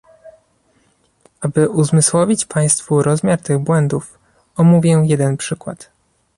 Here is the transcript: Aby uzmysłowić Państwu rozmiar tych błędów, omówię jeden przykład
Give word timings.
Aby 1.41 1.67
uzmysłowić 1.69 2.45
Państwu 2.45 3.03
rozmiar 3.03 3.41
tych 3.41 3.59
błędów, 3.59 4.19
omówię 4.57 5.03
jeden 5.05 5.37
przykład 5.37 5.91